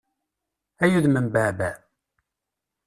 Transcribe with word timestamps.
Ay 0.83 0.93
udem 0.97 1.17
n 1.23 1.27
baɛbaɛ! 1.33 1.75